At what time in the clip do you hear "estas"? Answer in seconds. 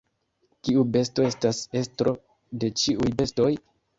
1.31-1.59